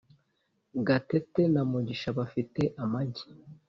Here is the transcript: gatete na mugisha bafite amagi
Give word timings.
gatete 0.87 1.41
na 1.53 1.61
mugisha 1.69 2.07
bafite 2.17 2.61
amagi 2.83 3.25